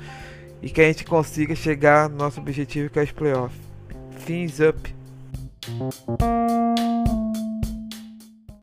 e 0.62 0.70
que 0.70 0.80
a 0.80 0.84
gente 0.84 1.04
consiga 1.04 1.56
chegar 1.56 2.08
no 2.08 2.16
nosso 2.16 2.40
objetivo 2.40 2.88
que 2.88 3.00
é 3.00 3.02
os 3.02 3.10
playoffs. 3.10 3.60
Fins 4.20 4.60
up. 4.60 4.94